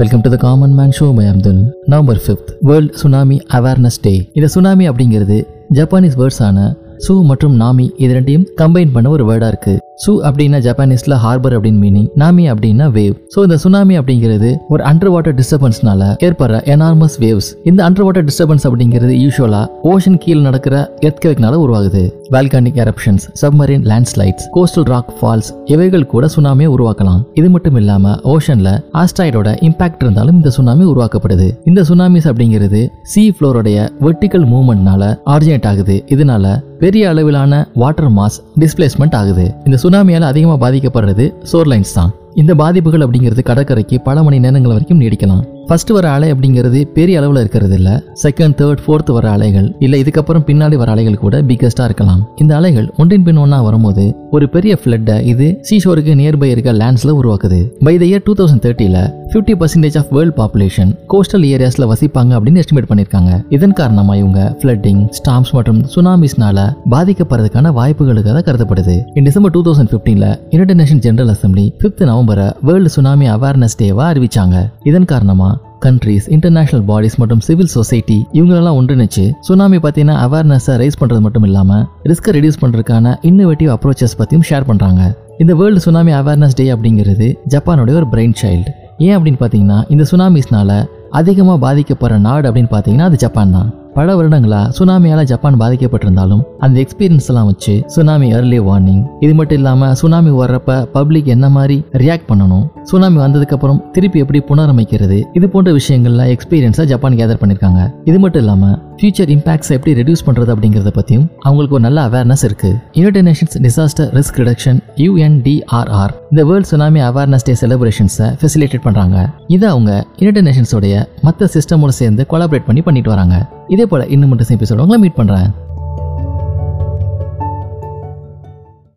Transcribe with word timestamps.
Welcome 0.00 0.22
to 0.24 0.30
the 0.32 0.36
common 0.36 0.74
man 0.76 0.92
show 0.96 1.06
by 1.16 1.24
Abdul 1.30 1.58
November 1.92 2.20
fifth 2.24 2.50
world 2.68 2.92
tsunami 3.00 3.36
awareness 3.56 3.98
day 4.04 4.12
இந்த 4.36 4.48
tsunami 4.54 4.84
அப்படிங்கிறது 4.88 5.36
Japanese 5.78 6.16
வேர்ட்ஸான 6.20 6.58
சு 7.06 7.14
மற்றும் 7.30 7.56
நாமி 7.62 7.86
இது 8.04 8.10
ரெண்டையும் 8.16 8.46
கம்பைன் 8.60 8.94
பண்ண 8.94 9.10
ஒரு 9.10 9.24
வேர்டா 9.30 9.48
இருக்கு. 9.52 9.74
சு 10.04 10.12
அப்படின்னா 10.26 10.58
ஜப்பானீஸ்ல 10.66 11.14
ஹார்பர் 11.22 11.54
அப்படின்னு 11.56 11.80
மீனிங் 11.84 12.06
நாமி 12.22 12.44
அப்படின்னா 12.52 12.86
வேவ் 12.94 13.14
ஸோ 13.34 13.38
இந்த 13.46 13.56
சுனாமி 13.64 13.94
அப்படிங்கிறது 14.00 14.50
ஒரு 14.72 14.82
அண்டர் 14.90 15.10
வாட்டர் 15.14 15.36
டிஸ்டர்பன்ஸ்னால 15.40 16.02
ஏற்படுற 16.26 16.60
எனார்மஸ் 16.74 17.16
வேவ்ஸ் 17.24 17.48
இந்த 17.70 17.80
அண்டர் 17.86 18.04
வாட்டர் 18.06 18.26
டிஸ்டர்பன்ஸ் 18.28 18.64
அப்படிங்கிறது 18.68 19.14
யூஸ்வலா 19.24 19.62
ஓஷன் 19.90 20.18
கீழே 20.22 20.40
நடக்கிற 20.46 20.76
எர்த்கேக்னால 21.08 21.58
உருவாகுது. 21.64 22.04
Volcanic 22.34 22.80
eruptions 22.84 23.26
submarine 23.42 23.84
landslides 23.90 24.46
coastal 24.56 24.88
rock 24.92 25.12
falls 25.18 25.50
இவைகள் 25.74 26.08
கூட 26.14 26.24
சுனாமியை 26.36 26.70
உருவாக்கலாம். 26.76 27.20
இது 27.40 27.50
மட்டும் 27.56 27.78
இல்லாம 27.82 28.14
ஓஷன்ல 28.34 28.72
ஆஸ்ட்ராய்டோட 29.02 29.48
இம்பாக்ட் 29.68 30.02
இருந்தாலும் 30.06 30.36
இந்த 30.40 30.52
சுனாமி 30.58 30.84
உருவாக்கப்படுது. 30.92 31.48
இந்த 31.70 31.82
சுனாமிஸ் 31.90 32.30
அப்படிங்கிறது 32.32 32.82
சி 33.12 33.24
ஃப்ளோரோடைய 33.36 33.88
வெர்டிக்கல் 34.06 34.48
மூவ்மெண்ட்னால 34.54 35.12
ஆரிஜினேட் 35.34 35.70
ஆகுது. 35.72 35.96
இதனால 36.16 36.56
பெரிய 36.82 37.08
அளவிலான 37.12 37.54
வாட்டர் 37.80 38.12
மாஸ் 38.18 38.36
டிஸ்பிளேஸ்மெண்ட் 38.60 39.16
ஆகுது. 39.18 39.46
இந்த 39.66 39.76
சுனாமியால் 39.90 40.26
அதிகமாக 40.30 40.58
பாதிக்கப்படுறது 40.64 41.24
சோர்லைன்ஸ் 41.52 41.94
தான். 41.94 42.10
இந்த 42.40 42.52
பாதிப்புகள் 42.54 43.00
அப்படிங்கிறது 43.00 43.42
கடற்கரைக்கு 43.48 43.96
பல 44.00 44.22
மணி 44.22 44.38
நேரங்கள் 44.44 44.72
வரைக்கும் 44.72 45.00
நீடிக்கலாம். 45.00 45.40
ஃபர்ஸ்ட் 45.70 45.90
வர 45.94 46.06
அலை 46.10 46.28
அப்படிங்கிறது 46.32 46.78
பெரிய 46.94 47.18
அளவில் 47.18 47.40
இருக்கிறது 47.40 47.74
இல்லை. 47.78 47.92
செகண்ட் 48.22 48.54
தேர்ட் 48.60 48.80
ஃபோர்த் 48.84 49.10
வர 49.16 49.26
அலைகள் 49.30 49.68
இல்லை 49.84 49.98
இதுக்கப்புறம் 50.02 50.44
பின்னாடி 50.48 50.76
வர 50.80 50.88
அலைகள் 50.94 51.18
கூட 51.24 51.42
பிக்கஸ்டாக 51.48 51.86
இருக்கலாம். 51.88 52.22
இந்த 52.42 52.56
அலைகள் 52.56 52.88
ஒன்றின் 52.96 53.26
பின் 53.26 53.38
ஒன்றா 53.42 53.62
வரும்போது 53.66 54.04
ஒரு 54.30 54.48
பெரிய 54.54 54.78
ஃப்ளட்டை 54.80 55.16
இது 55.32 55.46
சீஷோருக்கு 55.68 56.14
நியர்பை 56.20 56.48
இருக்க 56.54 56.72
லேண்ட்ஸில் 56.72 57.12
உருவாக்குது. 57.20 57.60
By 57.86 57.94
the 57.98 58.04
year 58.04 58.24
two 58.24 58.34
thousand 58.40 58.62
தேர்ட்டியில் 58.64 58.98
fifty 59.32 59.54
percentage 59.60 59.98
of 60.00 60.10
world 60.16 60.36
population 60.40 60.90
coastal 61.14 61.46
ஏரியாஸில் 61.52 61.86
வசிப்பாங்க 61.92 62.34
அப்படின்னு 62.38 62.62
எஸ்டிமேட் 62.64 62.90
பண்ணியிருக்காங்க 62.90 63.30
இதன் 63.58 63.76
காரணமாக 63.82 64.18
இவங்க 64.22 64.40
ஃப்ளட்டிங் 64.62 65.00
ஸ்டாம்ஸ் 65.20 65.54
மற்றும் 65.58 65.80
சுனாமிஸ்னால 65.94 66.66
பாதிக்கப்படுறதுக்கான 66.96 67.74
வாய்ப்புகளுக்காக 67.80 68.44
கருதப்படுது. 68.50 68.98
In 69.14 69.28
December 69.30 69.54
two 69.56 69.62
thousand 69.68 69.92
ஃபிஃப்டீனில் 69.94 70.28
United 70.56 70.80
Nation 70.82 71.04
General 71.06 71.32
Assembly 71.36 71.68
fifth 71.80 72.04
நவம்பரை 72.12 72.50
world 72.70 72.92
tsunami 72.98 73.28
awareness 73.38 73.80
டேவாக 73.84 74.10
அறிவிச்சாங்க. 74.12 74.56
இதன் 74.92 75.10
காரணமாக 75.14 75.59
கண்ட்ரீஸ் 75.84 76.26
இன்டர்நேஷனல் 76.36 76.84
பாடிஸ் 76.90 77.16
மற்றும் 77.20 77.42
சிவில் 77.46 77.70
சொசைட்டி 77.74 78.16
இவங்களெல்லாம் 78.38 78.78
ஒன்றிணைச்சு 78.80 79.24
சுனாமி 79.48 79.78
பத்தின 79.86 80.16
அவேர்னஸை 80.26 80.74
ரைஸ் 80.82 80.98
பண்றது 81.00 81.22
மட்டும் 81.26 81.46
இல்லாம 81.48 81.78
ரிஸ்கை 82.10 82.32
ரெடியூஸ் 82.36 82.60
பண்றதுக்கான 82.62 83.14
இன்னோவேட்டிவ் 83.30 83.70
அப்ரோச்சஸ் 83.76 84.16
பத்தியும் 84.20 84.46
ஷேர் 84.50 84.68
பண்றாங்க. 84.70 85.02
இந்த 85.42 85.52
வேர்ல்டு 85.60 85.82
சுனாமி 85.86 86.12
அவேர்னஸ் 86.20 86.56
டே 86.60 86.66
அப்படிங்கிறது 86.74 87.28
ஜப்பானுடைய 87.54 88.00
ஒரு 88.00 88.08
பிரெயின் 88.14 88.36
சைல்டு 88.42 88.70
ஏன் 89.06 89.16
அப்படின்னு 89.16 89.42
பார்த்தீங்கன்னா 89.42 89.78
இந்த 89.94 90.06
சுனாமிஸ்னால 90.10 90.72
அதிகமாக 91.20 91.58
பாதிக்கப்படுற 91.66 92.18
நாடு 92.28 92.46
அப்படின்னு 92.48 92.72
பார்த்தீங்கன்னா 92.74 93.08
அது 93.10 93.22
ஜப்பான் 93.26 93.54
தான். 93.58 93.70
பல 93.94 94.14
வருடங்களா 94.16 94.60
சுனாமியால 94.78 95.22
ஜப்பான் 95.22 95.60
பாதிக்கப்பட்டிருந்தாலும் 95.60 96.42
அந்த 96.58 96.76
எக்ஸ்பீரியன்ஸ் 96.80 97.28
எல்லாம் 97.28 97.46
வச்சு 97.46 97.82
சுனாமி 97.86 98.26
ஏர்லி 98.34 98.58
வார்னிங் 98.58 99.02
இது 99.20 99.34
மட்டும் 99.34 99.58
இல்லாம 99.58 99.94
சுனாமி 99.94 100.30
வர்றப்ப 100.30 100.76
பப்ளிக் 100.96 101.26
என்ன 101.26 101.48
மாதிரி 101.48 101.84
ரியாக்ட் 101.92 102.28
பண்ணணும்? 102.28 102.66
சுனாமி 102.82 103.18
வந்ததுக்கு 103.20 103.56
அப்புறம் 103.56 103.80
திருப்பி 103.92 104.18
எப்படி 104.18 104.42
புனரமைக்கிறது? 104.48 105.18
இது 105.32 105.48
போன்ற 105.48 105.72
விஷயங்கள்ல 105.72 106.26
எக்ஸ்பீரியன்ஸா 106.34 106.84
ஜப்பான் 106.84 107.14
கேதர் 107.14 107.40
பண்ணிருக்காங்க. 107.42 107.80
இது 108.04 108.18
மட்டும் 108.18 108.42
இல்லாம 108.42 108.70
ஃபியூச்சர் 108.96 109.30
இம்பாக்ட்ஸை 109.34 109.74
எப்படி 109.78 109.92
ரெடியூஸ் 110.00 110.24
பண்றது 110.26 110.50
அப்படிங்கறத 110.54 110.90
பத்தியும் 110.98 111.26
அவங்களுக்கு 111.40 111.74
ஒரு 111.74 111.84
நல்ல 111.88 112.08
அவேர்னஸ் 112.08 112.44
இருக்கு. 112.44 112.70
United 112.92 113.26
Nations 113.28 113.56
disaster 113.66 114.10
risk 114.18 114.38
reduction 114.40 114.80
UNDRR 114.96 116.14
இந்த 116.30 116.44
வேர்ல்ட் 116.50 116.70
சுனாமி 116.72 117.00
அவேர்னஸ் 117.00 117.46
டே 117.48 117.54
செலிப்ரேஷன்ஸை 117.60 118.28
ஃபெசிலிட்டேட் 118.40 118.84
பண்றாங்க. 118.88 119.16
இதை 119.46 119.68
அவங்க 119.68 120.06
யுனைடெட் 120.16 120.48
நேஷன்ஸோடைய 120.48 121.04
மற்ற 121.22 121.48
சிஸ்டமோட 121.54 121.88
சேர்ந்து 121.88 122.26
கொலாபரேட் 122.30 122.64
பண்ணி 122.64 122.82
பண்ணிட்டு 122.82 123.10
வராங்க. 123.10 123.48
இதே 123.68 123.86
போல 123.86 124.06
இன்னும் 124.06 124.28
மட்டும் 124.28 124.58
எபிசோட 124.58 124.78
உங்களை 124.78 124.98
மீட் 125.00 125.16
பண்ணுறேன் 125.16 125.48